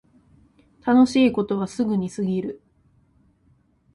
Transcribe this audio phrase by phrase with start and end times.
[0.83, 2.63] 楽しいことはすぐに過ぎる